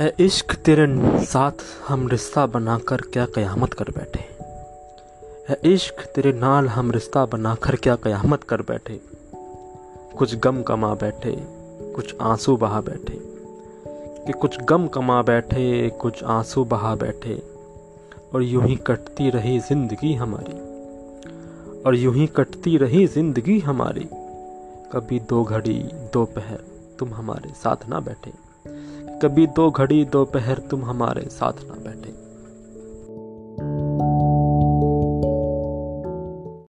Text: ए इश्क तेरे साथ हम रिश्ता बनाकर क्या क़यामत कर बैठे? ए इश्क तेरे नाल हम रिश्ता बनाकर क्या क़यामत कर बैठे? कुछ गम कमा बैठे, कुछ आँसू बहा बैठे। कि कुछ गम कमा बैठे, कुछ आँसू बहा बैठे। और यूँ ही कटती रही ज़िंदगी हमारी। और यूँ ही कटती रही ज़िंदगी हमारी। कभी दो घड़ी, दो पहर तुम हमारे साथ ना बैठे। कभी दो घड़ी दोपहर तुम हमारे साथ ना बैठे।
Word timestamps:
ए 0.00 0.12
इश्क 0.20 0.54
तेरे 0.54 0.86
साथ 1.24 1.52
हम 1.88 2.08
रिश्ता 2.08 2.46
बनाकर 2.46 2.96
क्या 2.96 3.26
क़यामत 3.26 3.74
कर 3.74 3.84
बैठे? 3.84 4.20
ए 5.54 5.74
इश्क 5.74 5.94
तेरे 6.14 6.32
नाल 6.32 6.68
हम 6.68 6.90
रिश्ता 6.90 7.26
बनाकर 7.26 7.76
क्या 7.76 7.96
क़यामत 7.96 8.44
कर 8.44 8.62
बैठे? 8.62 9.00
कुछ 10.18 10.36
गम 10.36 10.62
कमा 10.62 10.94
बैठे, 10.94 11.36
कुछ 11.94 12.14
आँसू 12.20 12.56
बहा 12.56 12.80
बैठे। 12.80 13.18
कि 14.26 14.32
कुछ 14.32 14.60
गम 14.60 14.86
कमा 14.86 15.22
बैठे, 15.22 15.88
कुछ 15.88 16.24
आँसू 16.24 16.64
बहा 16.64 16.94
बैठे। 16.94 17.42
और 18.34 18.42
यूँ 18.42 18.64
ही 18.64 18.76
कटती 18.76 19.30
रही 19.30 19.58
ज़िंदगी 19.58 20.14
हमारी। 20.14 20.54
और 21.82 21.94
यूँ 21.94 22.14
ही 22.14 22.26
कटती 22.26 22.76
रही 22.76 23.06
ज़िंदगी 23.06 23.58
हमारी। 23.58 24.08
कभी 24.92 25.20
दो 25.20 25.44
घड़ी, 25.44 25.78
दो 26.12 26.24
पहर 26.24 26.58
तुम 26.98 27.14
हमारे 27.14 27.50
साथ 27.50 27.76
ना 27.88 28.00
बैठे। 28.00 28.45
कभी 29.22 29.46
दो 29.46 29.70
घड़ी 29.70 30.04
दोपहर 30.04 30.58
तुम 30.58 30.84
हमारे 30.84 31.22
साथ 31.22 31.52
ना 31.52 31.74
बैठे। 31.74 32.25